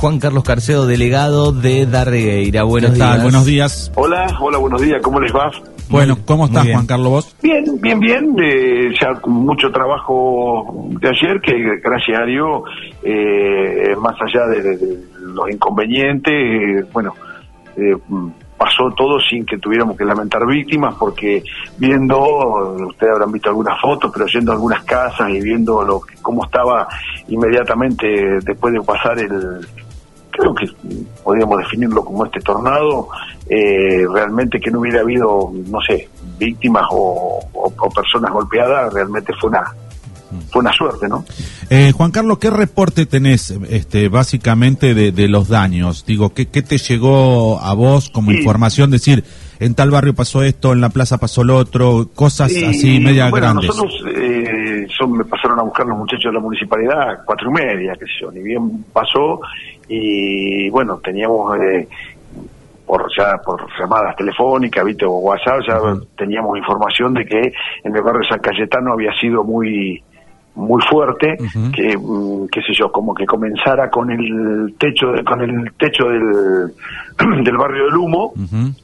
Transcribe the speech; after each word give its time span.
Juan 0.00 0.18
Carlos 0.18 0.44
Carcedo, 0.44 0.86
delegado 0.86 1.52
de 1.52 1.84
Darregueira. 1.84 2.62
Buenos 2.62 2.92
¿Qué 2.92 2.98
tal? 2.98 3.10
días. 3.12 3.22
Buenos 3.22 3.44
días. 3.44 3.92
Hola, 3.96 4.26
hola, 4.40 4.56
buenos 4.58 4.80
días, 4.80 5.00
¿cómo 5.02 5.20
les 5.20 5.30
va? 5.30 5.50
Bueno, 5.90 6.16
¿cómo 6.24 6.46
estás. 6.46 6.66
Juan 6.70 6.86
Carlos, 6.86 7.08
vos? 7.10 7.36
Bien, 7.42 7.64
bien, 7.80 8.00
bien, 8.00 8.34
eh, 8.42 8.94
ya 8.98 9.20
con 9.20 9.32
mucho 9.34 9.70
trabajo 9.70 10.86
de 11.00 11.08
ayer, 11.08 11.40
que 11.42 11.52
gracias 11.84 12.18
a 12.18 12.24
Dios, 12.24 12.62
eh, 13.02 13.94
más 14.00 14.14
allá 14.22 14.46
de, 14.46 14.62
de- 14.62 14.76
de 14.78 14.96
los 15.34 15.50
inconvenientes, 15.50 16.32
eh, 16.32 16.84
bueno, 16.94 17.12
eh, 17.76 17.94
pasó 18.56 18.90
todo 18.96 19.18
sin 19.20 19.44
que 19.44 19.58
tuviéramos 19.58 19.96
que 19.98 20.04
lamentar 20.04 20.46
víctimas, 20.46 20.94
porque 20.98 21.42
viendo, 21.76 22.18
ustedes 22.88 23.12
habrán 23.12 23.32
visto 23.32 23.50
algunas 23.50 23.78
fotos, 23.82 24.10
pero 24.14 24.26
yendo 24.28 24.52
a 24.52 24.54
algunas 24.54 24.82
casas 24.84 25.28
y 25.30 25.40
viendo 25.42 25.82
lo 25.82 26.00
que- 26.00 26.14
cómo 26.22 26.44
estaba 26.44 26.88
inmediatamente 27.28 28.06
después 28.44 28.72
de 28.72 28.80
pasar 28.80 29.18
el, 29.18 29.66
creo 30.30 30.54
que 30.54 30.66
podríamos 31.22 31.58
definirlo 31.58 32.04
como 32.04 32.24
este 32.26 32.40
tornado, 32.40 33.08
eh, 33.48 34.04
realmente 34.12 34.60
que 34.60 34.70
no 34.70 34.80
hubiera 34.80 35.00
habido, 35.00 35.50
no 35.66 35.78
sé, 35.86 36.08
víctimas 36.38 36.84
o, 36.90 37.40
o- 37.52 37.72
o 37.78 37.90
personas 37.90 38.32
golpeadas, 38.32 38.92
realmente 38.92 39.32
fue 39.40 39.50
una 39.50 39.64
fue 40.52 40.60
una 40.60 40.72
suerte, 40.72 41.08
¿no? 41.08 41.24
Eh, 41.70 41.90
Juan 41.90 42.12
Carlos, 42.12 42.38
¿qué 42.38 42.50
reporte 42.50 43.04
tenés 43.04 43.50
este, 43.68 44.08
básicamente 44.08 44.94
de, 44.94 45.10
de 45.10 45.26
los 45.26 45.48
daños? 45.48 46.04
Digo, 46.06 46.32
¿qué, 46.32 46.46
qué 46.46 46.62
te 46.62 46.78
llegó 46.78 47.58
a 47.60 47.74
vos 47.74 48.10
como 48.10 48.30
Sí. 48.30 48.36
información? 48.38 48.92
Decir, 48.92 49.24
en 49.60 49.74
tal 49.74 49.90
barrio 49.90 50.14
pasó 50.14 50.42
esto, 50.42 50.72
en 50.72 50.80
la 50.80 50.88
plaza 50.88 51.18
pasó 51.18 51.44
lo 51.44 51.56
otro, 51.56 52.08
cosas 52.14 52.50
así 52.68 52.98
media 52.98 53.30
bueno, 53.30 53.46
grandes. 53.46 53.68
nosotros 53.68 54.04
eh, 54.16 54.86
son- 54.98 55.12
me 55.18 55.24
pasaron 55.24 55.58
a 55.60 55.62
buscar 55.62 55.86
los 55.86 55.96
muchachos 55.98 56.24
de 56.24 56.32
la 56.32 56.40
municipalidad 56.40 57.20
cuatro 57.24 57.50
y 57.50 57.52
media, 57.54 57.94
sé 57.94 58.04
yo, 58.20 58.30
ni 58.32 58.40
bien 58.40 58.84
pasó 58.92 59.40
y 59.88 60.68
bueno, 60.70 60.98
teníamos 61.04 61.56
eh, 61.60 61.86
por 62.86 63.06
ya 63.16 63.36
por 63.44 63.66
llamadas 63.78 64.16
telefónicas, 64.16 64.84
viste, 64.84 65.04
o 65.04 65.12
WhatsApp, 65.18 65.60
ya 65.68 65.78
teníamos 66.16 66.58
información 66.58 67.14
de 67.14 67.24
que 67.24 67.52
en 67.84 67.94
el 67.96 68.02
barrio 68.02 68.20
de 68.22 68.28
San 68.28 68.40
Cayetano 68.40 68.94
había 68.94 69.12
sido 69.20 69.44
muy 69.44 70.02
muy 70.60 70.80
fuerte, 70.88 71.36
que 71.72 71.96
mm, 71.96 72.46
qué 72.52 72.60
sé 72.62 72.72
yo, 72.78 72.90
como 72.92 73.14
que 73.14 73.26
comenzara 73.26 73.90
con 73.90 74.10
el 74.10 74.74
techo 74.78 75.08
de- 75.12 75.24
con 75.24 75.40
el 75.40 75.72
techo 75.78 76.08
del, 76.08 76.72
del 77.44 77.56
barrio 77.56 77.84
del 77.86 77.96
humo, 77.96 78.32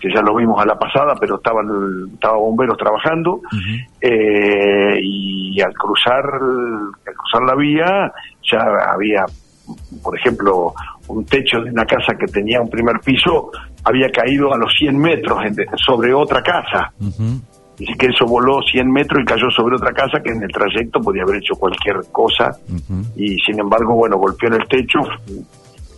que 0.01 0.09
ya 0.15 0.23
lo 0.23 0.35
vimos 0.37 0.61
a 0.61 0.67
la 0.67 0.79
pasada, 0.79 1.15
pero 1.21 1.37
estaban 1.37 1.67
estaba 2.15 2.37
bomberos 2.37 2.77
trabajando 2.79 3.41
eh, 4.01 4.99
y 5.03 5.61
al 5.61 5.73
cruzar 5.75 6.25
al 6.25 7.15
cruzar 7.15 7.43
la 7.47 7.55
vía 7.57 8.13
ya 8.51 8.61
había 8.93 9.25
por 10.03 10.17
ejemplo 10.17 10.73
un 11.09 11.25
techo 11.27 11.61
de 11.61 11.71
una 11.71 11.85
casa 11.85 12.15
que 12.19 12.27
tenía 12.27 12.61
un 12.61 12.71
primer 12.71 13.01
piso 13.01 13.51
había 13.85 14.11
caído 14.11 14.53
a 14.55 14.59
los 14.59 14.73
100 14.79 14.97
metros 14.99 15.39
en- 15.45 15.57
sobre 15.77 16.13
otra 16.15 16.43
casa 16.43 16.93
Así 17.77 17.93
que 17.99 18.07
eso 18.07 18.25
voló 18.25 18.63
100 18.63 18.91
metros 18.91 19.23
y 19.23 19.27
cayó 19.27 19.51
sobre 19.51 19.77
otra 19.77 19.93
casa 19.93 20.19
que 20.25 20.31
en 20.31 20.43
el 20.43 20.51
trayecto 20.51 20.99
podía 21.01 21.23
haber 21.23 21.37
hecho 21.37 21.55
cualquier 21.57 21.97
cosa 22.11 22.51
y 23.15 23.37
sin 23.41 23.61
embargo, 23.61 23.95
bueno, 23.95 24.17
golpeó 24.17 24.49
en 24.49 24.55
el 24.55 24.69
techo. 24.69 25.01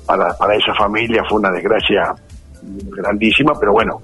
Para, 0.04 0.32
para 0.38 0.54
esa 0.56 0.74
familia 0.74 1.22
fue 1.28 1.38
una 1.38 1.50
desgracia 1.50 2.14
grandísima, 2.62 3.52
pero 3.60 3.72
bueno, 3.72 4.00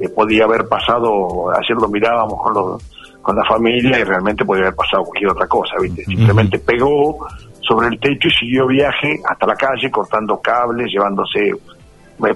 eh, 0.00 0.08
podía 0.08 0.44
haber 0.44 0.66
pasado, 0.68 1.50
ayer 1.50 1.76
lo 1.76 1.88
mirábamos 1.88 2.40
con, 2.40 2.54
los, 2.54 2.82
con 3.20 3.36
la 3.36 3.44
familia 3.44 3.98
y 3.98 4.04
realmente 4.04 4.44
podía 4.44 4.64
haber 4.64 4.76
pasado 4.76 5.02
cualquier 5.02 5.32
otra 5.32 5.46
cosa, 5.46 5.74
¿viste? 5.82 6.04
Simplemente 6.04 6.58
pegó 6.60 7.26
sobre 7.60 7.88
el 7.88 7.98
techo 7.98 8.28
y 8.28 8.30
siguió 8.30 8.66
viaje 8.66 9.20
hasta 9.28 9.46
la 9.46 9.54
calle, 9.54 9.90
cortando 9.90 10.40
cables, 10.40 10.86
llevándose, 10.92 11.50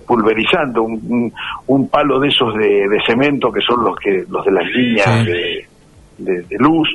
pulverizando 0.07 0.83
un, 0.83 0.93
un, 1.09 1.33
un 1.67 1.89
palo 1.89 2.19
de 2.21 2.29
esos 2.29 2.55
de, 2.55 2.89
de 2.89 2.99
cemento 3.07 3.51
que 3.53 3.61
son 3.61 3.85
los 3.85 3.97
que 3.99 4.25
los 4.29 4.45
de 4.45 4.53
las 4.53 4.65
líneas 4.67 5.25
Sí. 5.25 5.27
de, 5.27 5.67
de- 6.19 6.43
de 6.43 6.57
luz, 6.59 6.89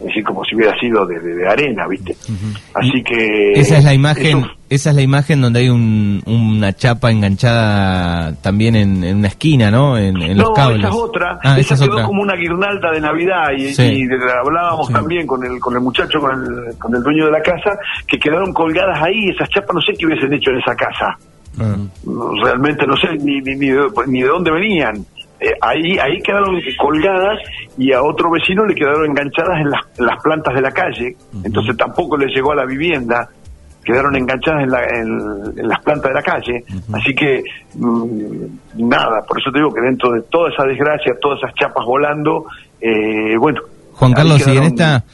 es 0.00 0.06
decir, 0.06 0.24
como 0.24 0.44
si 0.44 0.56
hubiera 0.56 0.76
sido 0.78 1.06
de, 1.06 1.46
arena, 1.48 1.86
¿viste? 1.86 2.14
Así 2.74 3.02
que... 3.04 3.52
Esa 3.52 3.78
es 3.78 3.84
la 3.84 3.94
imagen, 3.94 4.38
eso- 4.38 4.50
esa 4.68 4.90
es 4.90 4.96
la 4.96 5.02
imagen 5.02 5.40
donde 5.40 5.60
hay 5.60 5.68
un- 5.68 6.20
una 6.26 6.72
chapa 6.72 7.10
enganchada 7.12 8.34
también 8.42 8.74
en, 8.74 9.04
en 9.04 9.18
una 9.18 9.28
esquina, 9.28 9.70
¿no? 9.70 9.96
En, 9.96 10.20
en 10.20 10.36
los 10.36 10.48
no, 10.48 10.52
cables. 10.54 10.80
esa 10.80 10.88
es 10.88 10.94
otra. 10.94 11.38
Ah, 11.44 11.58
esa 11.58 11.60
esa 11.60 11.74
es 11.74 11.80
quedó 11.82 11.92
otra. 11.92 12.06
como 12.06 12.22
una 12.22 12.34
guirnalda 12.34 12.90
de 12.90 13.00
Navidad 13.00 13.50
y, 13.56 13.72
Sí. 13.72 13.82
y 13.82 14.08
hablábamos 14.44 14.88
Sí. 14.88 14.92
también 14.92 15.26
con 15.26 15.44
el 15.44 15.60
con 15.60 15.74
el 15.74 15.80
muchacho, 15.80 16.18
con 16.20 16.32
el, 16.32 16.76
con 16.78 16.94
el 16.94 17.02
dueño 17.02 17.26
de 17.26 17.30
la 17.32 17.40
casa, 17.42 17.78
que 18.08 18.18
quedaron 18.18 18.52
colgadas 18.52 19.00
ahí. 19.00 19.28
Esas 19.30 19.48
chapas 19.50 19.74
no 19.74 19.80
sé 19.80 19.92
qué 19.98 20.06
hubiesen 20.06 20.32
hecho 20.32 20.50
en 20.50 20.58
esa 20.58 20.74
casa. 20.74 21.16
Realmente 22.42 22.86
no 22.86 22.96
sé 22.96 23.08
ni, 23.18 23.40
ni, 23.40 23.54
ni, 23.56 23.68
de, 23.70 23.86
ni 24.06 24.22
de 24.22 24.28
dónde 24.28 24.50
venían. 24.50 24.96
Eh, 25.40 25.50
ahí 25.60 25.98
ahí 25.98 26.20
quedaron 26.22 26.58
colgadas 26.78 27.38
y 27.76 27.92
a 27.92 28.02
otro 28.02 28.30
vecino 28.30 28.64
le 28.64 28.74
quedaron 28.74 29.06
enganchadas 29.06 29.60
en 29.60 29.70
las, 29.70 29.80
en 29.98 30.06
las 30.06 30.22
plantas 30.22 30.54
de 30.54 30.60
la 30.62 30.70
calle. 30.70 31.16
Entonces 31.44 31.76
tampoco 31.76 32.16
le 32.16 32.26
llegó 32.26 32.52
a 32.52 32.56
la 32.56 32.64
vivienda. 32.64 33.28
Quedaron 33.84 34.16
enganchadas 34.16 34.62
en, 34.62 34.70
la- 34.70 34.84
en- 34.84 35.58
en 35.58 35.68
las 35.68 35.82
plantas 35.82 36.08
de 36.10 36.14
la 36.14 36.22
calle. 36.22 36.64
Así 36.94 37.14
que, 37.14 37.42
mm, 37.74 38.88
nada, 38.88 39.22
por 39.28 39.38
eso 39.38 39.50
te 39.52 39.58
digo 39.58 39.74
que 39.74 39.82
dentro 39.82 40.12
de 40.12 40.22
toda 40.22 40.50
esa 40.50 40.64
desgracia, 40.64 41.12
todas 41.20 41.38
esas 41.42 41.54
chapas 41.54 41.84
volando, 41.84 42.46
eh, 42.80 43.36
bueno. 43.38 43.60
Juan 43.92 44.12
Carlos, 44.14 44.38
y 44.40 44.42
en 44.44 44.48
quedaron- 44.50 44.66
esta, 44.72 45.04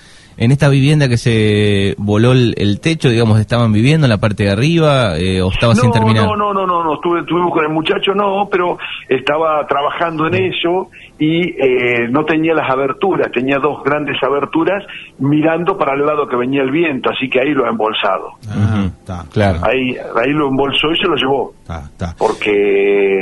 en 0.40 0.52
esta 0.52 0.70
vivienda 0.70 1.06
que 1.06 1.18
se 1.18 1.94
voló 1.98 2.32
el, 2.32 2.54
el 2.56 2.80
techo, 2.80 3.10
digamos, 3.10 3.38
estaban 3.38 3.74
viviendo 3.74 4.06
en 4.06 4.10
la 4.10 4.16
parte 4.16 4.44
de 4.44 4.50
arriba 4.50 5.18
eh, 5.18 5.42
o 5.42 5.50
estaba 5.50 5.74
sin 5.74 5.88
no, 5.88 5.92
terminar. 5.92 6.24
No, 6.24 6.34
no, 6.34 6.54
no, 6.54 6.66
no, 6.66 6.82
no, 6.82 6.94
estuve, 6.94 7.20
estuvimos 7.20 7.52
con 7.52 7.62
el 7.62 7.70
muchacho, 7.70 8.14
no, 8.14 8.48
pero 8.50 8.78
estaba 9.06 9.66
trabajando 9.66 10.28
en 10.28 10.46
eso 10.46 10.88
y 11.18 11.42
eh, 11.42 12.08
no 12.10 12.24
tenía 12.24 12.54
las 12.54 12.70
aberturas, 12.70 13.30
tenía 13.30 13.58
dos 13.58 13.84
grandes 13.84 14.16
aberturas 14.22 14.82
mirando 15.18 15.76
para 15.76 15.92
el 15.92 16.06
lado 16.06 16.26
que 16.26 16.36
venía 16.36 16.62
el 16.62 16.70
viento, 16.70 17.10
así 17.10 17.28
que 17.28 17.40
ahí 17.40 17.50
lo 17.50 17.66
ha 17.66 17.68
embolsado. 17.68 18.30
Ah, 18.48 18.86
está, 18.86 19.24
Claro. 19.30 19.60
Ahí, 19.62 19.94
ahí 20.16 20.32
lo 20.32 20.48
embolsó 20.48 20.90
y 20.90 20.96
se 20.96 21.06
lo 21.06 21.16
llevó, 21.16 21.52
está, 21.60 21.80
está. 21.80 22.14
porque 22.16 23.20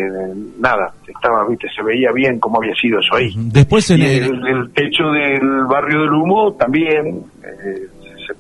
nada, 0.61 0.93
estaba, 1.07 1.49
viste, 1.49 1.67
se 1.75 1.83
veía 1.83 2.13
bien 2.13 2.39
cómo 2.39 2.59
había 2.59 2.75
sido 2.75 3.01
eso 3.01 3.17
ahí. 3.17 3.33
Después 3.37 3.91
en 3.91 4.01
Y 4.01 4.05
el, 4.05 4.25
el, 4.25 4.47
el 4.47 4.71
techo 4.73 5.11
del 5.11 5.65
barrio 5.69 6.03
del 6.03 6.13
humo 6.13 6.53
también, 6.53 7.08
eh, 7.09 7.89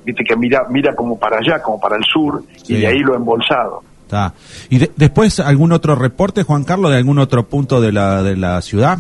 viste 0.05 0.25
que 0.25 0.37
mira, 0.37 0.63
mira 0.71 0.95
como 0.95 1.19
para 1.19 1.39
allá, 1.39 1.63
como 1.63 1.81
para 1.81 1.97
el 1.97 2.05
sur, 2.05 2.43
Sí. 2.63 2.75
y 2.75 2.81
de 2.81 2.87
ahí 2.87 2.99
lo 3.01 3.15
ha 3.15 3.17
embolsado. 3.17 3.83
está. 4.05 4.33
¿Y 4.71 4.79
de- 4.79 4.91
después 4.97 5.39
algún 5.39 5.71
otro 5.73 5.95
reporte, 5.95 6.43
Juan 6.43 6.65
Carlos, 6.65 6.91
de 6.93 6.97
algún 6.97 7.19
otro 7.19 7.43
punto 7.47 7.79
de 7.81 7.93
la, 7.93 8.23
de 8.23 8.37
la 8.39 8.63
ciudad? 8.63 8.97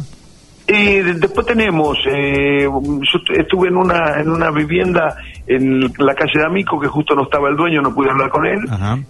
Y 0.67 0.97
de- 1.01 1.15
después 1.15 1.47
tenemos, 1.47 1.97
eh, 2.07 2.65
yo 2.65 3.01
est- 3.19 3.41
estuve 3.41 3.69
en 3.69 3.77
una 3.79 4.21
en 4.21 4.29
una 4.29 4.51
vivienda 4.51 5.17
en 5.47 5.81
la 5.97 6.15
calle 6.15 6.33
de 6.41 6.45
Amico, 6.45 6.79
que 6.79 6.89
justo 6.89 7.15
no 7.15 7.23
estaba 7.23 7.49
el 7.49 7.57
dueño, 7.57 7.81
no 7.81 7.95
pude 7.95 8.11
hablar 8.11 8.29
con 8.29 8.45
él. 8.45 8.59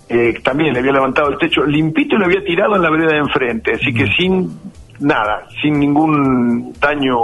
Eh, 0.09 0.35
también 0.45 0.73
le 0.73 0.79
había 0.79 0.93
levantado 0.93 1.31
el 1.31 1.39
techo 1.39 1.65
limpito 1.65 2.15
y 2.15 2.19
lo 2.21 2.27
había 2.27 2.45
tirado 2.45 2.77
en 2.77 2.83
la 2.83 2.91
vereda 2.91 3.15
de 3.15 3.19
enfrente, 3.19 3.73
así 3.75 3.93
que 3.93 4.07
sin 4.17 4.57
nada, 5.01 5.49
sin 5.61 5.81
ningún 5.81 6.73
daño 6.81 7.17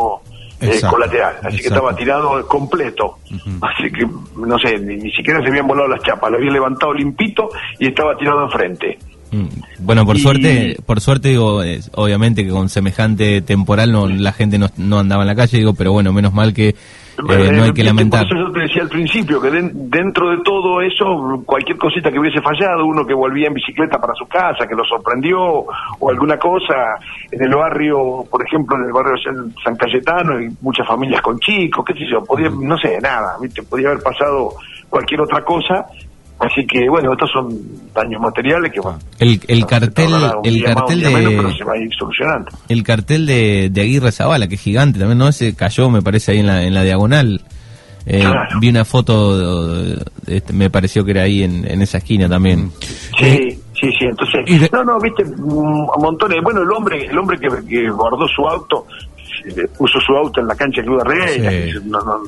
eh, 0.60 0.80
colateral. 0.88 1.36
Así 1.42 1.58
que 1.58 1.68
estaba 1.68 1.94
tirado 1.96 2.46
completo. 2.46 3.18
Así 3.60 3.90
que, 3.90 4.06
no 4.36 4.58
sé, 4.58 4.78
ni, 4.78 4.96
ni 4.96 5.10
siquiera 5.12 5.40
se 5.42 5.48
habían 5.48 5.66
volado 5.66 5.88
las 5.88 6.02
chapas, 6.02 6.30
lo 6.30 6.36
había 6.38 6.50
levantado 6.52 6.92
limpito 6.94 7.48
y 7.78 7.88
estaba 7.88 8.16
tirado 8.16 8.44
enfrente. 8.44 8.98
Mm, 9.32 9.46
Bueno, 9.80 10.06
por 10.06 10.16
Y- 10.16 10.20
suerte, 10.20 10.76
por 10.86 11.00
suerte 11.00 11.28
digo, 11.30 11.62
es- 11.62 11.90
obviamente 11.94 12.44
que 12.44 12.50
con 12.50 12.68
semejante 12.68 13.42
temporal 13.42 13.90
no, 13.90 14.08
la 14.08 14.32
gente 14.32 14.58
no, 14.58 14.68
no 14.76 14.98
andaba 15.00 15.22
en 15.22 15.28
la 15.28 15.34
calle, 15.34 15.58
digo, 15.58 15.74
pero 15.74 15.92
bueno, 15.92 16.12
menos 16.12 16.32
mal 16.32 16.54
que 16.54 16.74
eh, 17.18 17.52
no 17.52 17.62
hay 17.64 17.72
que 17.72 17.82
Eh, 17.82 17.84
lamentar. 17.84 18.26
Por 18.28 18.36
eso 18.38 18.46
yo 18.48 18.52
te 18.52 18.60
decía 18.60 18.82
al 18.82 18.88
principio 18.88 19.40
que 19.40 19.50
den- 19.50 19.90
dentro 19.90 20.30
de 20.30 20.38
todo 20.42 20.80
eso, 20.80 21.42
cualquier 21.46 21.78
cosita 21.78 22.10
que 22.10 22.18
hubiese 22.18 22.40
fallado, 22.42 22.84
uno 22.86 23.04
que 23.06 23.14
volvía 23.14 23.48
en 23.48 23.54
bicicleta 23.54 23.98
para 23.98 24.14
su 24.14 24.26
casa, 24.26 24.66
que 24.66 24.74
lo 24.74 24.84
sorprendió, 24.84 25.38
o 25.40 26.10
alguna 26.10 26.36
cosa, 26.38 26.96
en 27.30 27.42
el 27.42 27.54
barrio, 27.54 28.24
por 28.30 28.44
ejemplo, 28.46 28.76
en 28.76 28.84
el 28.86 28.92
barrio 28.92 29.14
San 29.64 29.76
Cayetano, 29.76 30.38
hay 30.38 30.48
muchas 30.60 30.86
familias 30.86 31.20
con 31.22 31.38
chicos, 31.38 31.84
qué 31.84 31.94
sé 31.94 32.06
yo, 32.10 32.24
podía, 32.24 32.48
no 32.50 32.76
sé, 32.78 32.98
nada, 33.00 33.36
¿viste? 33.40 33.62
podía 33.62 33.88
haber 33.88 34.02
pasado 34.02 34.50
cualquier 34.90 35.20
otra 35.22 35.42
cosa. 35.44 35.86
Así 36.38 36.66
que, 36.66 36.88
bueno, 36.90 37.12
estos 37.12 37.30
son 37.30 37.48
daños 37.94 38.20
materiales 38.20 38.72
que, 38.72 38.80
bueno, 38.80 38.98
El, 39.18 39.40
el 39.48 39.64
cartel, 39.66 40.12
el 40.44 40.62
más, 40.62 40.74
cartel 40.74 40.98
día 41.00 41.10
menos, 41.10 41.32
pero 41.36 41.48
de, 41.48 41.54
se 41.56 41.64
va 41.64 41.72
a 41.74 41.78
ir 41.78 41.90
solucionando. 41.96 42.50
el 42.68 42.82
cartel 42.82 43.24
de, 43.26 43.68
de 43.70 43.80
Aguirre 43.80 44.10
Zavala, 44.12 44.46
que 44.48 44.56
es 44.56 44.60
gigante 44.60 44.98
también, 44.98 45.18
¿no? 45.18 45.28
Ese 45.28 45.54
cayó, 45.54 45.88
me 45.90 46.02
parece, 46.02 46.32
ahí 46.32 46.40
en 46.40 46.46
la, 46.46 46.62
en 46.64 46.74
la 46.74 46.82
diagonal. 46.82 47.40
Eh, 48.06 48.20
Claro. 48.20 48.60
Vi 48.60 48.68
una 48.68 48.84
foto, 48.84 49.80
eh, 49.82 49.96
este, 50.26 50.52
me 50.52 50.68
pareció 50.70 51.04
que 51.04 51.12
era 51.12 51.22
ahí 51.22 51.42
en, 51.42 51.66
en 51.70 51.80
esa 51.80 51.98
esquina 51.98 52.28
también. 52.28 52.70
Sí, 53.18 53.58
sí, 53.80 53.90
sí, 53.98 54.04
entonces, 54.04 54.44
de- 54.60 54.68
no, 54.72 54.84
no, 54.84 54.98
viste, 55.00 55.24
mm, 55.24 55.86
montones, 56.00 56.38
bueno, 56.42 56.62
el 56.62 56.70
hombre, 56.70 57.06
el 57.06 57.16
hombre 57.16 57.38
que, 57.38 57.48
que 57.66 57.88
guardó 57.90 58.26
su 58.28 58.46
auto, 58.46 58.86
eh, 59.46 59.66
puso 59.78 59.98
su 60.00 60.12
auto 60.14 60.40
en 60.40 60.48
la 60.48 60.54
cancha 60.54 60.82
de 60.82 60.86
Club 60.86 61.02
de 61.02 61.14
Reina, 61.14 61.50
Sí. 61.50 61.78
no, 61.86 61.98
no, 62.00 62.20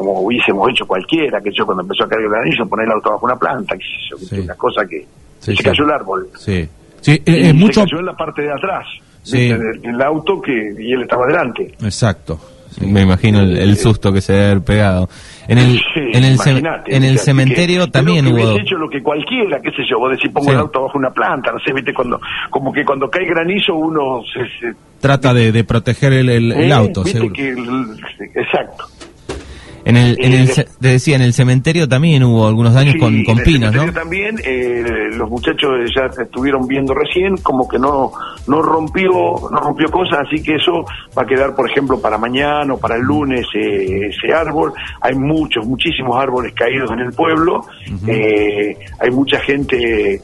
como 0.00 0.22
hubiésemos 0.22 0.70
hecho 0.70 0.86
cualquiera, 0.86 1.42
que 1.42 1.50
yo 1.52 1.66
cuando 1.66 1.82
empezó 1.82 2.04
a 2.04 2.08
caer 2.08 2.22
el 2.22 2.34
anillo, 2.34 2.66
poner 2.66 2.86
el 2.86 2.92
auto 2.92 3.10
bajo 3.10 3.26
una 3.26 3.36
planta, 3.36 3.76
que 3.76 3.84
viste, 4.18 4.36
Sí. 4.36 4.40
una 4.40 4.54
cosa 4.54 4.86
que, 4.88 5.06
se 5.38 5.54
cayó 5.56 5.84
el 5.84 5.90
árbol. 5.90 6.26
Sí. 6.38 6.66
Sí, 7.02 7.22
es 7.22 7.54
mucho... 7.54 7.82
Se 7.82 7.86
cayó 7.86 8.00
en 8.00 8.06
la 8.06 8.16
parte 8.16 8.40
de 8.40 8.50
atrás 8.50 8.86
sí. 9.22 9.48
del, 9.48 10.00
auto 10.00 10.40
que 10.40 10.52
y 10.52 10.92
él 10.92 11.02
estaba 11.02 11.26
delante. 11.26 11.74
Exacto. 11.82 12.40
Me 12.80 13.02
imagino 13.02 13.40
el, 13.40 13.76
susto 13.76 14.10
que 14.10 14.22
se 14.22 14.32
debe 14.32 14.46
haber 14.46 14.62
pegado. 14.62 15.08
En 15.46 15.58
el, 15.58 15.78
en 15.96 16.24
el, 16.24 16.38
en 16.86 17.04
el 17.04 17.18
cementerio 17.18 17.88
también 17.88 18.24
que 18.24 18.32
hubo... 18.32 18.58
hecho 18.58 18.76
lo 18.76 18.88
que 18.88 19.02
cualquiera, 19.02 19.60
qué 19.60 19.70
sé 19.72 19.82
yo, 19.86 19.98
vos 19.98 20.12
decís 20.12 20.30
pongo 20.32 20.50
el 20.50 20.58
auto 20.60 20.84
bajo 20.84 20.96
una 20.96 21.10
planta, 21.10 21.52
no 21.52 21.58
sé, 21.58 21.74
viste, 21.74 21.92
cuando, 21.92 22.18
como 22.48 22.72
que 22.72 22.84
cuando 22.86 23.10
cae 23.10 23.26
granizo 23.26 23.74
uno 23.74 24.22
se... 24.32 24.72
Trata 24.98 25.34
de, 25.34 25.52
de 25.52 25.64
proteger 25.64 26.14
el, 26.14 26.30
el, 26.30 26.52
¿Eh? 26.52 26.72
auto, 26.72 27.04
seguro. 27.04 27.34
exacto. 28.34 28.84
En 29.84 29.96
el, 29.96 30.16
en 30.20 30.32
el, 30.32 30.48
te 30.54 30.88
decía, 30.88 31.16
en 31.16 31.22
el 31.22 31.32
cementerio 31.32 31.88
también 31.88 32.22
hubo 32.22 32.46
algunos 32.46 32.74
daños 32.74 32.96
con, 33.00 33.24
con 33.24 33.38
pinos, 33.38 33.74
¿no? 33.74 33.90
también, 33.92 34.36
eh, 34.44 35.08
los 35.12 35.28
muchachos 35.30 35.70
ya 35.94 36.06
estuvieron 36.22 36.66
viendo 36.66 36.94
recién, 36.94 37.36
como 37.38 37.66
que 37.68 37.78
no 37.78 38.12
no 38.46 38.62
rompió 38.62 39.10
no 39.50 39.58
rompió 39.58 39.90
cosas, 39.90 40.20
así 40.26 40.42
que 40.42 40.56
eso 40.56 40.84
va 41.16 41.22
a 41.22 41.26
quedar, 41.26 41.54
por 41.54 41.70
ejemplo, 41.70 42.00
para 42.00 42.18
mañana 42.18 42.74
o 42.74 42.78
para 42.78 42.96
el 42.96 43.02
lunes 43.02 43.46
eh, 43.54 44.08
ese 44.08 44.32
árbol. 44.32 44.72
Hay 45.00 45.14
muchos, 45.14 45.66
muchísimos 45.66 46.16
árboles 46.16 46.52
caídos 46.54 46.90
en 46.90 47.00
el 47.00 47.12
pueblo, 47.12 47.64
eh, 48.06 48.76
hay 48.98 49.10
mucha 49.10 49.40
gente 49.40 50.20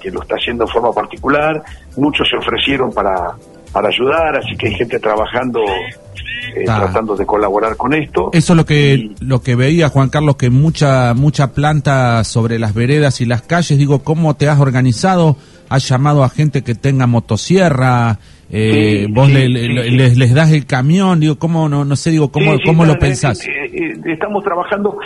que 0.00 0.10
lo 0.10 0.22
está 0.22 0.36
haciendo 0.36 0.64
de 0.64 0.72
forma 0.72 0.92
particular, 0.92 1.62
muchos 1.96 2.28
se 2.28 2.36
ofrecieron 2.36 2.92
para, 2.92 3.34
para 3.72 3.88
ayudar, 3.88 4.36
así 4.36 4.56
que 4.56 4.68
hay 4.68 4.74
gente 4.74 4.98
trabajando 4.98 5.60
eh, 6.54 6.64
tratando 6.64 7.16
de 7.16 7.26
colaborar 7.26 7.76
con 7.76 7.94
esto. 7.94 8.30
Eso 8.32 8.52
es 8.52 8.56
lo 8.56 8.66
que 8.66 9.10
lo 9.20 9.40
que 9.42 9.54
veía 9.54 9.88
Juan 9.88 10.08
Carlos 10.08 10.36
que 10.36 10.50
mucha 10.50 11.14
mucha 11.14 11.52
planta 11.52 12.24
sobre 12.24 12.58
las 12.58 12.74
veredas 12.74 13.20
y 13.20 13.26
las 13.26 13.42
calles. 13.42 13.78
Digo, 13.78 14.02
¿cómo 14.02 14.34
te 14.34 14.48
has 14.48 14.58
organizado? 14.58 15.36
¿Has 15.68 15.88
llamado 15.88 16.24
a 16.24 16.28
gente 16.28 16.62
que 16.62 16.74
tenga 16.74 17.06
motosierra? 17.06 18.18
Eh, 18.52 19.06
vos 19.10 19.30
les, 19.30 20.16
les 20.16 20.34
das 20.34 20.50
el 20.50 20.66
camión, 20.66 21.20
digo, 21.20 21.38
¿cómo, 21.38 21.68
no, 21.68 21.84
no 21.84 21.94
sé, 21.94 22.10
digo, 22.10 22.32
cómo, 22.32 22.56
cómo 22.64 22.84
lo 22.84 22.98
pensás? 22.98 23.38
Eh, 23.72 23.92
eh, 23.92 24.12
estamos 24.12 24.42
trabajando 24.44 24.98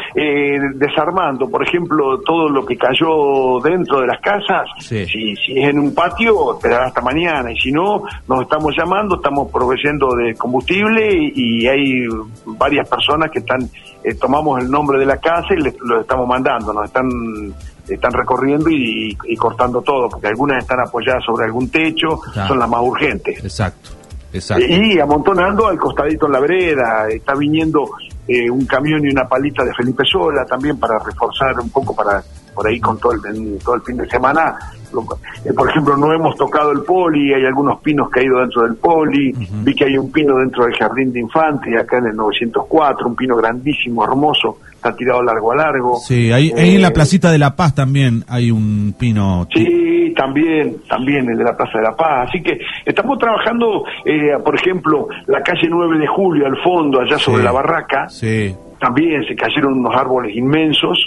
desarmando, 0.74 1.48
por 1.48 1.66
ejemplo, 1.66 2.20
todo 2.20 2.48
lo 2.48 2.64
que 2.64 2.76
cayó 2.76 3.60
dentro 3.62 4.00
de 4.00 4.06
las 4.06 4.20
casas, 4.20 4.68
si, 4.78 5.06
si 5.06 5.32
es 5.32 5.68
en 5.68 5.78
un 5.78 5.94
patio, 5.94 6.54
esperar 6.54 6.84
hasta 6.84 7.00
mañana, 7.00 7.50
y 7.52 7.56
si 7.58 7.72
no, 7.72 8.02
nos 8.28 8.42
estamos 8.42 8.74
llamando, 8.76 9.16
estamos 9.16 9.50
proveyendo 9.50 10.08
de 10.14 10.34
combustible 10.34 11.08
y, 11.12 11.64
hay 11.64 12.06
varias 12.44 12.88
personas 12.88 13.30
que 13.30 13.38
están, 13.38 13.60
tomamos 14.20 14.62
el 14.62 14.70
nombre 14.70 14.98
de 14.98 15.06
la 15.06 15.16
casa 15.16 15.48
y 15.56 15.62
les 15.62 15.74
lo 15.80 16.00
estamos 16.00 16.28
mandando, 16.28 16.72
nos 16.72 16.84
están 16.84 17.08
están 17.88 18.12
recorriendo 18.12 18.70
y, 18.70 19.14
cortando 19.36 19.82
todo, 19.82 20.08
porque 20.08 20.28
algunas 20.28 20.62
están 20.62 20.80
apoyadas 20.80 21.22
sobre 21.24 21.46
algún 21.46 21.68
techo, 21.70 22.20
son 22.46 22.58
las 22.58 22.68
más 22.68 22.80
urgentes. 22.82 23.42
Exacto. 23.42 23.90
Exacto. 24.32 24.66
Y 24.66 24.98
amontonando 24.98 25.68
al 25.68 25.78
costadito 25.78 26.26
en 26.26 26.32
la 26.32 26.40
vereda, 26.40 27.08
está 27.08 27.34
viniendo 27.34 27.88
eh, 28.26 28.50
un 28.50 28.64
camión 28.66 29.04
y 29.04 29.10
una 29.10 29.28
palita 29.28 29.64
de 29.64 29.74
Felipe 29.74 30.04
Sola 30.04 30.44
también 30.44 30.78
para 30.78 30.98
reforzar 30.98 31.58
un 31.60 31.70
poco 31.70 31.94
para 31.94 32.22
por 32.54 32.66
ahí 32.66 32.80
con 32.80 32.98
todo 32.98 33.12
el, 33.12 33.58
todo 33.62 33.74
el 33.74 33.82
fin 33.82 33.96
de 33.96 34.08
semana. 34.08 34.56
Eh, 35.44 35.52
por 35.52 35.68
ejemplo, 35.68 35.96
no 35.96 36.12
hemos 36.12 36.36
tocado 36.36 36.70
el 36.70 36.82
poli, 36.82 37.34
hay 37.34 37.44
algunos 37.44 37.80
pinos 37.80 38.08
caídos 38.08 38.42
dentro 38.42 38.62
del 38.62 38.76
poli, 38.76 39.32
vi 39.32 39.74
que 39.74 39.86
hay 39.86 39.98
un 39.98 40.10
pino 40.12 40.36
dentro 40.36 40.64
del 40.64 40.74
jardín 40.76 41.12
de 41.12 41.20
infantes, 41.20 41.76
acá 41.78 41.98
en 41.98 42.06
el 42.06 42.16
904, 42.16 43.08
un 43.08 43.16
pino 43.16 43.36
grandísimo, 43.36 44.04
hermoso, 44.04 44.58
está 44.84 44.94
tirado 44.94 45.22
largo 45.22 45.52
a 45.52 45.56
largo. 45.56 45.96
Sí, 45.96 46.30
ahí, 46.30 46.52
en 46.54 46.82
la 46.82 46.88
eh, 46.88 46.92
Placita 46.92 47.30
de 47.30 47.38
la 47.38 47.56
Paz 47.56 47.74
también 47.74 48.22
hay 48.28 48.50
un 48.50 48.94
pino. 48.98 49.48
Sí, 49.54 50.12
también, 50.14 50.76
también 50.88 51.28
el 51.30 51.38
de 51.38 51.44
la 51.44 51.56
Plaza 51.56 51.78
de 51.78 51.84
la 51.84 51.96
Paz. 51.96 52.28
Así 52.28 52.42
que 52.42 52.58
estamos 52.84 53.18
trabajando, 53.18 53.84
eh, 54.04 54.36
por 54.44 54.54
ejemplo, 54.54 55.08
la 55.26 55.40
calle 55.40 55.68
9 55.70 55.98
de 55.98 56.06
Julio, 56.06 56.46
al 56.46 56.62
fondo, 56.62 57.00
allá 57.00 57.18
sobre 57.18 57.42
la 57.42 57.52
barraca. 57.52 58.08
Sí. 58.08 58.54
También 58.78 59.24
se 59.26 59.34
cayeron 59.34 59.78
unos 59.78 59.96
árboles 59.96 60.36
inmensos 60.36 60.98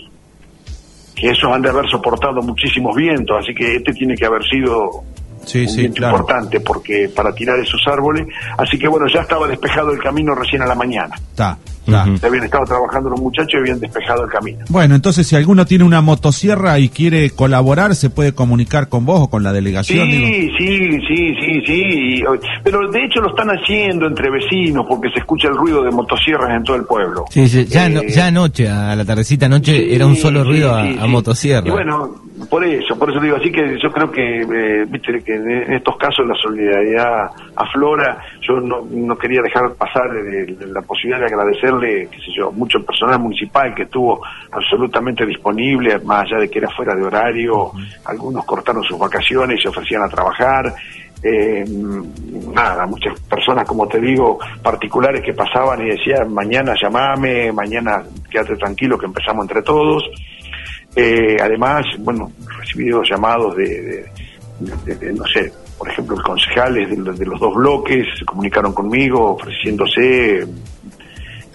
que 1.15 1.29
esos 1.29 1.51
han 1.51 1.61
de 1.61 1.69
haber 1.69 1.87
soportado 1.89 2.41
muchísimos 2.41 2.95
vientos, 2.95 3.37
así 3.39 3.53
que 3.53 3.77
este 3.77 3.91
tiene 3.93 4.15
que 4.15 4.25
haber 4.25 4.43
sido 4.43 5.03
sí, 5.47 5.61
un 5.61 5.69
sí, 5.69 5.81
viento 5.81 6.05
importante 6.05 6.59
porque 6.59 7.09
para 7.15 7.33
tirar 7.33 7.59
esos 7.59 7.81
árboles, 7.87 8.27
así 8.57 8.77
que 8.77 8.87
bueno, 8.87 9.07
ya 9.11 9.21
estaba 9.21 9.47
despejado 9.47 9.91
el 9.91 9.99
camino 9.99 10.35
recién 10.35 10.61
a 10.61 10.67
la 10.67 10.75
mañana. 10.75 11.15
Está. 11.15 11.57
Habían 11.87 12.43
estado 12.43 12.65
trabajando 12.65 13.09
los 13.09 13.19
muchachos 13.19 13.53
y 13.53 13.57
habían 13.57 13.79
despejado 13.79 14.25
el 14.25 14.29
camino. 14.29 14.59
Bueno, 14.69 14.95
entonces 14.95 15.25
si 15.25 15.35
alguno 15.35 15.65
tiene 15.65 15.83
una 15.83 16.01
motosierra 16.01 16.79
y 16.79 16.89
quiere 16.89 17.29
colaborar, 17.29 17.95
se 17.95 18.09
puede 18.09 18.33
comunicar 18.33 18.89
con 18.89 19.05
vos 19.05 19.21
o 19.21 19.29
con 19.29 19.43
la 19.43 19.53
delegación. 19.53 20.09
Sí, 20.09 20.49
sí, 20.57 20.99
sí, 21.07 21.35
sí, 21.39 21.61
sí. 21.65 22.23
Pero 22.63 22.89
de 22.89 23.05
hecho 23.05 23.21
lo 23.21 23.29
están 23.29 23.49
haciendo 23.49 24.07
entre 24.07 24.29
vecinos 24.29 24.85
porque 24.87 25.09
se 25.11 25.19
escucha 25.19 25.47
el 25.47 25.55
ruido 25.55 25.83
de 25.83 25.91
motosierras 25.91 26.49
en 26.51 26.63
todo 26.63 26.75
el 26.75 26.83
pueblo. 26.83 27.25
Sí, 27.29 27.47
sí. 27.47 27.65
Ya, 27.65 27.87
eh, 27.87 28.09
ya 28.09 28.27
anoche, 28.27 28.67
a 28.67 28.95
la 28.95 29.05
tardecita 29.05 29.45
anoche, 29.45 29.93
era 29.93 30.05
un 30.05 30.15
solo 30.15 30.43
ruido 30.43 30.75
a, 30.75 31.07
motosierra. 31.07 31.67
Y 31.67 31.71
bueno, 31.71 32.15
por 32.49 32.63
eso, 32.63 32.97
por 32.97 33.09
eso 33.09 33.19
digo, 33.19 33.37
así 33.37 33.51
que 33.51 33.79
yo 33.81 33.89
creo 33.91 34.11
que, 34.11 34.41
eh, 34.41 34.85
viste, 34.87 35.23
que 35.23 35.35
en 35.35 35.73
estos 35.73 35.97
casos 35.97 36.25
la 36.27 36.35
solidaridad 36.35 37.31
aflora. 37.55 38.19
Yo 38.41 38.59
no, 38.59 38.87
no 38.89 39.17
quería 39.17 39.41
dejar 39.41 39.73
pasar 39.73 40.05
la 40.13 40.81
posibilidad 40.81 41.19
de 41.19 41.25
agradecer 41.25 41.73
qué 42.09 42.17
sé 42.17 42.31
yo, 42.35 42.51
mucho 42.51 42.79
personal 42.85 43.19
municipal 43.19 43.73
que 43.73 43.83
estuvo 43.83 44.21
absolutamente 44.51 45.25
disponible, 45.25 45.97
más 45.99 46.25
allá 46.25 46.39
de 46.41 46.49
que 46.49 46.59
era 46.59 46.69
fuera 46.69 46.95
de 46.95 47.03
horario, 47.03 47.71
algunos 48.05 48.45
cortaron 48.45 48.83
sus 48.83 48.99
vacaciones 48.99 49.59
y 49.59 49.63
se 49.63 49.69
ofrecían 49.69 50.03
a 50.03 50.09
trabajar. 50.09 50.73
Eh, 51.23 51.65
nada, 52.53 52.85
muchas 52.85 53.19
personas, 53.21 53.67
como 53.67 53.87
te 53.87 53.99
digo, 53.99 54.37
particulares 54.61 55.21
que 55.23 55.33
pasaban 55.33 55.81
y 55.81 55.89
decían, 55.89 56.31
mañana 56.31 56.75
llamame, 56.79 57.51
mañana 57.51 58.03
quédate 58.29 58.55
tranquilo 58.55 58.97
que 58.97 59.07
empezamos 59.07 59.45
entre 59.45 59.63
todos. 59.63 60.03
Eh, 60.95 61.37
además, 61.39 61.85
bueno, 61.99 62.31
recibido 62.59 63.01
llamados 63.03 63.55
de, 63.55 64.05
no 65.13 65.23
sé, 65.25 65.51
por 65.77 65.89
ejemplo, 65.89 66.15
los 66.15 66.25
concejales 66.25 66.89
de, 66.89 67.25
los 67.25 67.39
dos 67.39 67.53
bloques 67.53 68.07
se 68.17 68.25
comunicaron 68.25 68.73
conmigo 68.73 69.33
ofreciéndose 69.33 70.47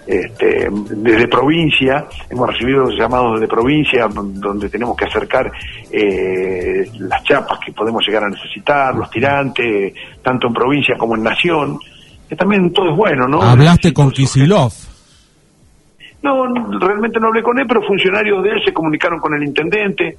este, 0.07 0.69
desde 0.71 1.29
provincia, 1.29 2.07
hemos 2.29 2.49
recibido 2.49 2.89
llamados 2.91 3.35
desde 3.35 3.49
provincia 3.49 4.09
donde 4.09 4.69
tenemos 4.69 4.97
que 4.97 5.05
acercar 5.05 5.51
eh, 5.91 6.89
las 6.99 7.23
chapas 7.25 7.59
que 7.65 7.73
podemos 7.73 8.05
llegar 8.07 8.25
a 8.25 8.29
necesitar, 8.29 8.95
los 8.95 9.11
tirantes, 9.11 9.95
tanto 10.23 10.49
en 10.49 10.55
provincia 10.55 10.97
como 10.97 11.17
en 11.17 11.23
nación, 11.23 11.79
que 12.29 12.37
también 12.37 12.73
todo 12.73 12.91
es 12.91 12.97
bueno, 12.97 13.29
¿no? 13.29 13.43
¿Hablaste 13.43 13.93
con 13.93 14.11
Kisilov? 14.11 14.73
No, 16.23 16.47
realmente 16.79 17.19
no 17.19 17.29
hablé 17.29 17.43
con 17.43 17.59
él, 17.59 17.67
pero 17.67 17.83
funcionarios 17.83 18.43
de 18.45 18.51
él 18.51 18.63
se 18.65 18.73
comunicaron 18.73 19.19
con 19.19 19.35
el 19.35 19.43
intendente, 19.43 20.17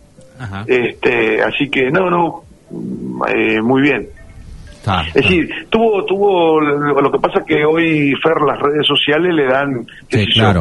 este, 0.68 1.42
así 1.42 1.70
que 1.70 1.90
no, 1.90 2.10
no, 2.10 2.44
eh, 3.28 3.62
muy 3.62 3.82
bien. 3.82 4.08
Es 5.08 5.14
decir, 5.14 5.68
tuvo, 5.70 6.04
tuvo, 6.04 6.60
lo 6.60 7.10
que 7.10 7.20
pasa 7.20 7.46
que 7.46 7.64
hoy, 7.64 8.14
Fer, 8.22 8.42
las 8.42 8.60
redes 8.60 8.86
sociales 8.86 9.34
le 9.34 9.46
dan, 9.46 9.86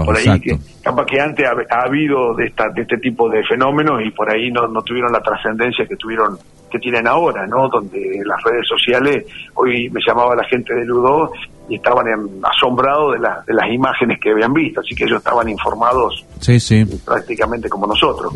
por 0.04 0.16
ahí, 0.16 0.40
que, 0.40 0.56
capaz 0.80 1.06
que 1.06 1.20
antes 1.20 1.44
ha, 1.44 1.82
habido 1.82 2.32
de, 2.34 2.46
esta, 2.46 2.68
de 2.68 2.82
este 2.82 2.98
tipo 2.98 3.28
de 3.28 3.42
fenómenos 3.44 4.00
y 4.04 4.10
por 4.12 4.30
ahí 4.30 4.52
no, 4.52 4.68
no 4.68 4.82
tuvieron 4.82 5.10
la 5.12 5.20
trascendencia 5.20 5.86
que 5.86 5.96
tuvieron 5.96 6.38
que 6.72 6.78
tienen 6.78 7.06
ahora, 7.06 7.46
¿no? 7.46 7.68
Donde 7.68 8.22
las 8.24 8.42
redes 8.42 8.66
sociales, 8.66 9.26
hoy 9.54 9.90
me 9.90 10.00
llamaba 10.04 10.34
la 10.34 10.44
gente 10.44 10.74
de 10.74 10.84
Ludo 10.84 11.30
y 11.68 11.76
estaban 11.76 12.06
asombrados 12.42 13.14
de, 13.14 13.28
de 13.46 13.54
las 13.54 13.72
imágenes 13.72 14.18
que 14.20 14.30
habían 14.30 14.52
visto, 14.52 14.80
así 14.80 14.94
que 14.94 15.04
ellos 15.04 15.18
estaban 15.18 15.48
informados 15.48 16.24
sí, 16.42 16.60
sí. 16.60 16.84
prácticamente 17.04 17.68
como 17.68 17.86
nosotros. 17.86 18.32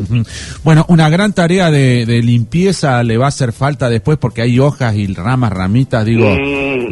Bueno, 0.62 0.85
una 0.88 1.09
gran 1.11 1.33
tarea 1.33 1.71
de, 1.71 2.07
limpieza 2.23 3.02
le 3.02 3.19
va 3.19 3.26
a 3.26 3.28
hacer 3.28 3.52
falta 3.52 3.88
después 3.88 4.19
porque 4.19 4.43
hay 4.43 4.59
hojas 4.59 4.95
y 4.95 5.07
ramas, 5.12 5.52
ramitas, 5.52 6.05
digo, 6.05 6.28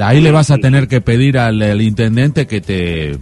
ahí 0.01 0.21
le 0.21 0.31
vas 0.31 0.51
a 0.51 0.59
tener 0.59 0.89
que 0.89 1.01
pedir 1.01 1.39
al, 1.39 1.81
intendente 1.81 2.47
que 2.47 2.61
te 2.61 3.19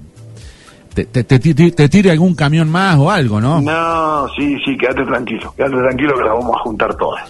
te, 0.94 1.06
te, 1.06 1.24
te, 1.24 1.88
tire 1.88 2.10
algún 2.10 2.34
camión 2.34 2.70
más 2.70 2.98
o 2.98 3.10
algo, 3.10 3.40
¿no? 3.40 3.62
No, 3.62 4.28
sí, 4.36 4.58
sí, 4.62 4.76
quédate 4.76 5.04
tranquilo, 5.04 5.54
quédate 5.56 5.76
tranquilo 5.76 6.14
que 6.18 6.24
la 6.24 6.34
vamos 6.34 6.54
a 6.54 6.58
juntar 6.64 6.94
todas. 6.96 7.24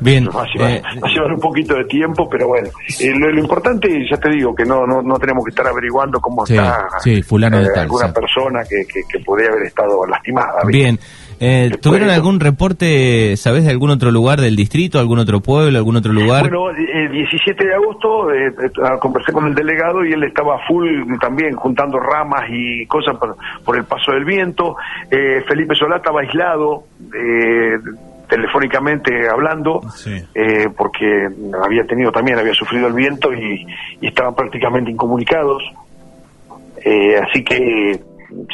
Bien. 0.00 0.28
Va 0.28 0.42
a, 0.42 1.08
llevar, 1.08 1.32
un 1.32 1.40
poquito 1.40 1.74
de 1.74 1.84
tiempo, 1.84 2.28
pero 2.28 2.48
bueno. 2.48 2.68
Eh, 3.00 3.12
lo, 3.16 3.38
importante, 3.38 3.88
ya 4.10 4.16
te 4.16 4.30
digo, 4.30 4.54
que 4.54 4.64
no 4.64 4.86
no, 4.86 5.02
no 5.02 5.18
tenemos 5.18 5.44
que 5.44 5.50
estar 5.50 5.66
averiguando 5.66 6.20
cómo 6.20 6.44
está 6.44 6.88
fulano 7.24 7.60
eh, 7.60 7.68
alguna 7.76 8.12
persona 8.12 8.62
que, 8.68 8.84
que, 8.86 9.20
podría 9.20 9.50
haber 9.50 9.66
estado 9.66 10.06
lastimada. 10.06 10.62
Bien. 10.66 10.98
Eh, 11.38 11.70
¿Tuvieron 11.82 12.08
algún 12.08 12.40
reporte, 12.40 13.36
sabes, 13.36 13.64
de 13.64 13.70
algún 13.70 13.90
otro 13.90 14.10
lugar 14.10 14.40
del 14.40 14.56
distrito, 14.56 14.98
algún 14.98 15.18
otro 15.18 15.40
pueblo, 15.40 15.76
algún 15.76 15.96
otro 15.96 16.12
lugar? 16.12 16.48
Bueno, 16.48 16.70
el 16.70 17.12
17 17.12 17.66
de 17.66 17.74
agosto 17.74 18.28
ah, 18.82 18.98
conversé 18.98 19.32
con 19.32 19.46
el 19.46 19.54
delegado 19.54 20.04
y 20.04 20.12
él 20.12 20.24
estaba 20.24 20.58
full 20.66 20.86
también 21.20 21.54
juntando 21.54 21.98
ramas 21.98 22.44
y 22.48 22.86
cosas 22.86 23.16
por, 23.18 23.36
por 23.64 23.76
el 23.76 23.84
paso 23.84 24.12
del 24.12 24.24
viento. 24.24 24.76
Felipe 25.10 25.74
Solá 25.74 25.96
estaba 25.96 26.20
aislado. 26.20 26.84
Telefónicamente 28.28 29.28
hablando, 29.28 29.80
eh, 30.34 30.68
porque 30.76 31.28
había 31.62 31.84
tenido 31.84 32.10
también, 32.10 32.38
había 32.38 32.54
sufrido 32.54 32.88
el 32.88 32.92
viento 32.92 33.32
y, 33.32 33.66
estaban 34.00 34.34
prácticamente 34.34 34.90
incomunicados. 34.90 35.62
Eh, 36.84 37.16
así 37.18 37.44
que, 37.44 38.00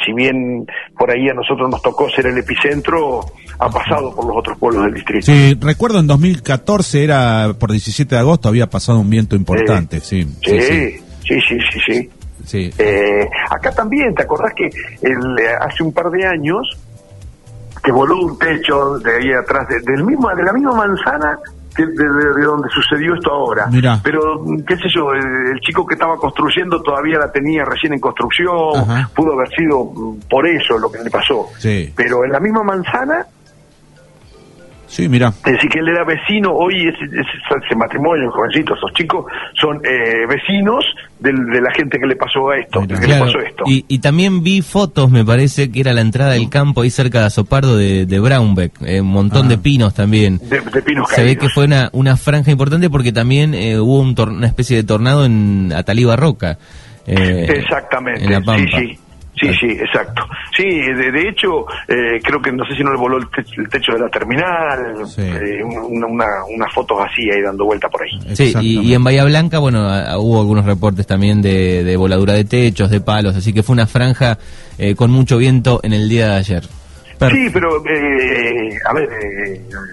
si 0.05 0.13
bien 0.13 0.67
por 0.97 1.09
ahí 1.11 1.27
a 1.29 1.33
nosotros 1.33 1.69
nos 1.69 1.81
tocó 1.81 2.09
ser 2.09 2.27
el 2.27 2.37
epicentro, 2.37 3.21
ha 3.59 3.69
pasado 3.69 4.13
por 4.15 4.25
los 4.25 4.37
otros 4.37 4.57
pueblos 4.57 4.85
del 4.85 4.93
distrito. 4.93 5.25
Sí, 5.25 5.57
recuerdo 5.59 5.99
en 5.99 6.07
2014, 6.07 7.03
era 7.03 7.53
por 7.57 7.71
17 7.71 8.13
de 8.13 8.21
agosto, 8.21 8.49
había 8.49 8.67
pasado 8.67 8.99
un 8.99 9.09
viento 9.09 9.35
importante, 9.35 9.99
sí. 9.99 10.23
Sí, 10.41 10.61
sí, 10.61 10.99
sí, 11.27 11.39
sí. 11.49 11.79
sí, 11.85 12.09
sí. 12.45 12.69
Eh, 12.77 13.27
acá 13.49 13.71
también, 13.71 14.13
¿te 14.13 14.23
acordás 14.23 14.53
que 14.55 14.65
el, 15.01 15.17
hace 15.59 15.83
un 15.83 15.93
par 15.93 16.09
de 16.11 16.25
años 16.25 16.77
que 17.83 17.91
voló 17.91 18.17
un 18.17 18.37
techo 18.37 18.97
de 18.99 19.17
ahí 19.17 19.33
atrás, 19.33 19.67
de, 19.67 19.79
del 19.91 20.03
mismo, 20.03 20.29
de 20.29 20.43
la 20.43 20.53
misma 20.53 20.73
manzana 20.73 21.37
que 21.75 21.85
de, 21.85 22.45
donde 22.45 22.69
sucedió 22.69 23.15
esto 23.15 23.31
ahora. 23.31 23.67
Pero, 24.03 24.43
qué 24.65 24.75
sé 24.77 24.87
yo, 24.93 25.11
el, 25.11 25.59
chico 25.61 25.85
que 25.85 25.95
estaba 25.95 26.17
construyendo 26.17 26.81
todavía 26.81 27.17
la 27.17 27.31
tenía 27.31 27.65
recién 27.65 27.93
en 27.93 27.99
construcción, 27.99 28.85
pudo 29.15 29.33
haber 29.33 29.49
sido 29.49 29.91
por 30.29 30.47
eso 30.47 30.77
lo 30.77 30.91
que 30.91 30.99
le 31.03 31.09
pasó. 31.09 31.47
Pero 31.95 32.23
en 32.23 32.31
la 32.31 32.39
misma 32.39 32.63
manzana 32.63 33.25
Sí, 34.93 35.09
mira. 35.09 35.29
Es 35.43 35.53
decir, 35.53 35.71
que 35.71 35.79
él 35.79 35.89
era 35.89 36.03
vecino, 36.03 36.51
hoy 36.53 36.87
ese, 36.87 37.05
ese, 37.05 37.75
matrimonio, 37.75 38.29
jovencitos, 38.29 38.77
esos 38.77 38.93
chicos 38.93 39.25
son 39.59 39.81
eh, 39.83 40.27
vecinos 40.29 40.85
de 41.19 41.61
la 41.61 41.71
gente 41.73 41.97
que 41.97 42.05
le 42.05 42.15
pasó 42.15 42.51
a 42.51 42.59
esto, 42.59 42.81
que 42.81 43.07
le 43.07 43.17
pasó 43.17 43.39
esto. 43.39 43.63
Y, 43.65 43.97
también 43.97 44.43
vi 44.43 44.61
fotos, 44.61 45.09
me 45.09 45.25
parece 45.25 45.71
que 45.71 45.79
era 45.79 45.93
la 45.93 46.01
entrada 46.01 46.33
del 46.33 46.47
campo 46.47 46.83
ahí 46.83 46.91
cerca 46.91 47.21
de 47.21 47.25
Azopardo 47.25 47.75
de, 47.75 48.05
de 48.05 48.19
Brownbeck, 48.19 48.73
eh, 48.85 49.01
un 49.01 49.07
montón 49.07 49.47
de 49.47 49.55
ah. 49.55 49.61
pinos 49.63 49.95
también. 49.95 50.39
De, 50.47 50.61
pinos 50.83 51.09
Se 51.09 51.23
ve 51.23 51.37
que 51.37 51.49
fue 51.49 51.65
una, 51.65 51.89
una 51.91 52.15
franja 52.15 52.51
importante 52.51 52.87
porque 52.91 53.11
también 53.11 53.55
eh, 53.55 53.79
hubo 53.79 53.99
un 53.99 54.13
una 54.15 54.45
especie 54.45 54.77
de 54.77 54.83
tornado 54.83 55.25
en 55.25 55.73
Ataliba 55.75 56.15
Roca. 56.15 56.59
Exactamente, 57.07 58.21
sí, 58.27 58.67
sí. 58.77 58.99
Sí, 59.51 59.53
sí, 59.59 59.67
exacto. 59.79 60.23
Sí, 60.55 60.63
de, 60.63 61.29
hecho, 61.29 61.65
eh, 61.87 62.19
creo 62.23 62.41
que 62.41 62.51
no 62.51 62.65
sé 62.65 62.75
si 62.75 62.83
no 62.83 62.91
le 62.91 62.99
voló 62.99 63.17
el, 63.17 63.27
techo 63.69 63.93
de 63.93 63.99
la 63.99 64.09
terminal, 64.09 65.03
eh, 65.17 65.63
una, 65.63 66.27
unas 66.49 66.73
fotos 66.73 66.97
así 67.09 67.29
ahí 67.31 67.41
dando 67.41 67.65
vuelta 67.65 67.89
por 67.89 68.03
ahí. 68.03 68.35
Sí, 68.35 68.53
y, 68.61 68.93
en 68.93 69.03
Bahía 69.03 69.25
Blanca, 69.25 69.59
bueno, 69.59 69.81
hubo 70.19 70.41
algunos 70.41 70.65
reportes 70.65 71.07
también 71.07 71.41
de, 71.41 71.95
voladura 71.97 72.33
de 72.33 72.45
techos, 72.45 72.89
de 72.89 73.01
palos, 73.01 73.35
así 73.35 73.53
que 73.53 73.63
fue 73.63 73.73
una 73.73 73.87
franja 73.87 74.37
eh, 74.77 74.95
con 74.95 75.11
mucho 75.11 75.37
viento 75.37 75.79
en 75.83 75.93
el 75.93 76.09
día 76.09 76.29
de 76.29 76.35
ayer. 76.35 76.63
Sí, 77.31 77.47
pero, 77.53 77.77
a 77.77 78.93
ver, 78.93 79.09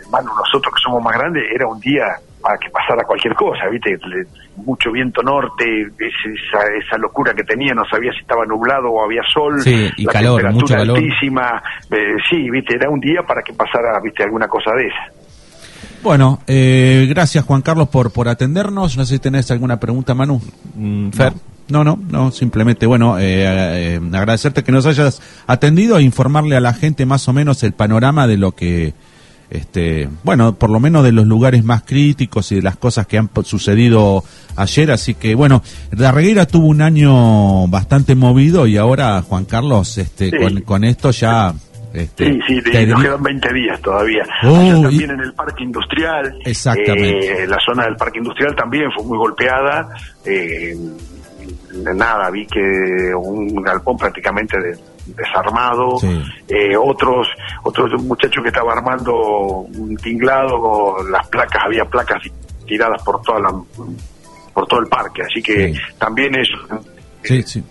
hermano, 0.03 0.35
nosotros 0.35 0.75
que 0.75 0.83
somos 0.83 1.03
más 1.03 1.17
grandes, 1.17 1.45
era 1.55 1.67
un 1.67 1.79
día 1.79 2.05
para 2.41 2.59
que 2.59 2.71
pasara 2.71 3.05
cualquier 3.05 3.35
cosa, 3.35 3.69
¿viste? 3.71 3.99
Mucho 4.57 4.91
viento 4.93 5.23
norte, 5.23 5.83
esa, 5.83 6.63
esa 6.77 6.99
locura 6.99 7.35
que 7.35 7.45
tenía, 7.45 7.75
no 7.75 7.85
sabía 7.91 8.13
si 8.13 8.21
estaba 8.21 8.45
nublado 8.47 8.91
o 8.91 9.05
había 9.05 9.23
sol, 9.33 9.61
sí, 9.63 9.91
y 9.97 10.07
calor, 10.07 10.53
mucho 10.53 10.75
calor. 10.75 10.97
altísima, 10.97 11.63
eh, 11.91 12.17
sí, 12.29 12.51
¿viste? 12.51 12.77
Era 12.77 12.89
un 12.91 13.01
día 13.01 13.23
para 13.23 13.43
que 13.43 13.53
pasara, 13.53 14.01
¿viste? 14.03 14.23
Alguna 14.23 14.49
cosa 14.49 14.73
de 14.73 14.87
esa. 14.87 15.21
Bueno, 16.03 16.41
eh, 16.47 17.07
gracias 17.11 17.45
Juan 17.45 17.61
Carlos 17.61 17.89
por, 17.89 18.11
por 18.13 18.29
atendernos. 18.29 18.97
No 18.97 19.05
sé 19.05 19.15
si 19.17 19.19
tenés 19.21 19.51
alguna 19.51 19.79
pregunta, 19.79 20.15
Manu. 20.15 20.41
Mm, 20.75 21.11
Fer. 21.11 21.33
No, 21.69 21.85
no, 21.85 21.97
no, 22.09 22.33
simplemente, 22.33 22.85
bueno, 22.85 23.17
eh, 23.21 24.01
agradecerte 24.13 24.65
que 24.65 24.73
nos 24.73 24.87
hayas 24.87 25.23
atendido 25.47 25.99
e 25.99 26.03
informarle 26.03 26.57
a 26.57 26.61
la 26.61 26.75
gente 26.75 27.07
más 27.07 27.29
o 27.29 27.33
menos 27.33 27.63
el 27.63 27.75
panorama 27.75 28.27
de 28.27 28.37
lo 28.37 28.53
que 28.53 28.93
este, 29.51 30.09
bueno, 30.23 30.55
por 30.55 30.71
lo 30.71 30.79
menos 30.79 31.03
de 31.03 31.11
los 31.11 31.27
lugares 31.27 31.65
más 31.65 31.83
críticos 31.83 32.53
y 32.53 32.57
de 32.57 32.63
las 32.63 32.77
cosas 32.77 33.07
que 33.07 33.19
han 33.19 33.29
sucedido 33.43 34.23
ayer. 34.57 34.93
Así 34.93 35.15
que, 35.15 35.35
bueno, 35.35 35.63
la 35.91 36.13
reguera 36.13 36.47
tuvo 36.47 36.69
un 36.69 36.83
año 36.83 37.67
bastante 37.67 38.15
movido 38.15 38.67
y 38.67 38.77
ahora, 38.77 39.21
Juan 39.23 39.45
Carlos, 39.45 39.99
este, 39.99 40.31
con, 40.65 40.85
esto 40.85 41.11
ya... 41.11 41.53
Este, 41.93 42.35
sí, 42.47 42.61
sí, 42.65 42.87
nos 42.87 43.03
quedan 43.03 43.21
20 43.21 43.53
días 43.53 43.81
todavía. 43.81 44.25
también 44.41 45.11
en 45.11 45.21
el 45.21 45.33
parque 45.33 45.65
industrial. 45.65 46.39
Exactamente. 46.45 47.43
Eh, 47.43 47.47
la 47.49 47.59
zona 47.67 47.85
del 47.87 47.97
parque 47.97 48.19
industrial 48.19 48.55
también 48.55 48.93
fue 48.95 49.05
muy 49.05 49.19
golpeada. 49.19 49.89
Eh, 50.25 50.77
nada, 51.97 52.31
vi 52.31 52.47
que 52.47 53.13
un 53.13 53.61
galpón 53.61 53.97
prácticamente 53.97 54.57
de, 54.61 54.79
desarmado, 55.07 55.97
eh, 56.49 56.77
otros 56.77 57.27
otros 57.63 58.03
muchachos 58.03 58.43
que 58.43 58.49
estaban 58.49 58.79
armando 58.79 59.15
un 59.15 59.97
tinglado, 59.97 61.03
las 61.11 61.27
placas, 61.29 61.63
había 61.65 61.85
placas 61.85 62.23
tiradas 62.67 63.03
por 63.03 63.21
toda 63.23 63.41
la, 63.41 63.51
por 64.55 64.67
todo 64.67 64.81
el 64.81 64.87
parque, 64.87 65.23
así 65.23 65.43
que 65.43 65.75
también 65.99 66.35
eso. 66.37 66.83
Sí, 67.23 67.43
sí 67.43 67.65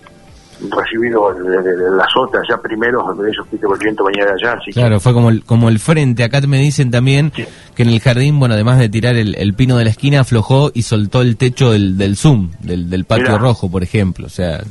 recibido 0.69 1.31
la 1.31 2.05
sota 2.13 2.39
ya 2.49 2.57
primero, 2.57 3.15
ellos 3.25 3.47
que 3.49 3.55
el 3.55 3.79
viento 3.79 4.03
venía 4.03 4.25
de 4.25 4.31
allá. 4.31 4.59
claro, 4.73 4.99
fue 4.99 5.13
como 5.13 5.29
el, 5.29 5.43
como 5.43 5.69
el 5.69 5.79
frente. 5.79 6.23
Acá 6.23 6.41
me 6.41 6.59
dicen 6.59 6.91
también 6.91 7.31
que 7.31 7.83
en 7.83 7.89
el 7.89 7.99
jardín, 7.99 8.39
bueno, 8.39 8.55
además 8.55 8.77
de 8.79 8.89
tirar 8.89 9.15
el, 9.15 9.53
pino 9.53 9.77
de 9.77 9.85
la 9.85 9.89
esquina, 9.89 10.21
aflojó 10.21 10.71
y 10.73 10.81
soltó 10.81 11.21
el 11.21 11.37
techo 11.37 11.71
del, 11.71 11.97
del 11.97 12.17
Zoom, 12.17 12.51
del, 12.59 12.89
del 12.89 13.05
patio 13.05 13.37
rojo, 13.37 13.71
por 13.71 13.83
ejemplo. 13.83 14.25
O 14.25 14.29
sea, 14.29 14.61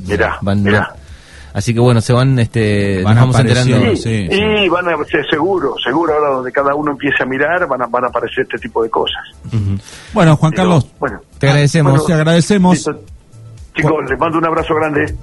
van, 0.41 0.63
Así 1.53 1.73
que 1.73 1.79
bueno, 1.79 2.01
se 2.01 2.13
van, 2.13 2.37
este, 2.39 3.03
van 3.03 3.15
vamos 3.15 3.39
enterando. 3.39 3.95
Sí, 3.95 4.27
sí, 4.29 4.69
van 4.69 4.87
a 4.87 5.03
ser 5.05 5.25
seguro, 5.29 5.75
seguro 5.83 6.13
ahora 6.13 6.35
donde 6.35 6.51
cada 6.51 6.75
uno 6.75 6.91
empiece 6.91 7.23
a 7.23 7.25
mirar 7.25 7.67
van 7.67 7.81
a, 7.81 7.87
van 7.87 8.05
a 8.05 8.07
aparecer 8.07 8.43
este 8.43 8.57
tipo 8.57 8.83
de 8.83 8.89
cosas. 8.89 9.23
Bueno, 10.13 10.35
Juan 10.35 10.51
Carlos, 10.51 10.87
bueno, 10.99 11.19
te 11.37 11.47
agradecemos. 11.47 12.05
te 12.05 12.13
agradecemos. 12.13 12.89
Chicos, 13.75 14.09
les 14.09 14.19
mando 14.19 14.37
un 14.37 14.45
abrazo 14.45 14.75
grande. 14.75 15.15